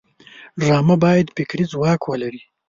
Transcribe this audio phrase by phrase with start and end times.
[0.61, 2.41] ډرامه باید فکري ځواک ولري